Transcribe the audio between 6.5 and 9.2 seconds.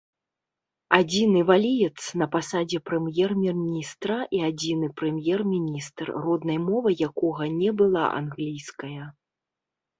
мовай якога не была англійская.